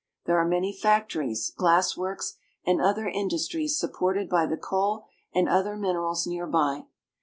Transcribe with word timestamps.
There 0.25 0.39
are 0.39 0.47
many 0.47 0.73
factories, 0.73 1.51
glass 1.55 1.95
works, 1.95 2.35
and 2.65 2.81
other 2.81 3.07
industries 3.07 3.77
sup 3.77 3.93
ported 3.93 4.29
by 4.29 4.47
the 4.47 4.57
coal 4.57 5.03
and 5.31 5.47
other 5.47 5.77
minerals 5.77 6.25
near 6.25 6.47
by. 6.47 6.85